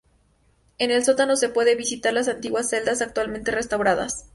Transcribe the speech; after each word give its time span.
En 0.79 0.89
el 0.89 1.03
sótano 1.05 1.35
se 1.35 1.47
pueden 1.49 1.77
visitar 1.77 2.11
las 2.11 2.27
antiguas 2.27 2.67
celdas, 2.71 3.03
actualmente 3.03 3.51
restauradas. 3.51 4.25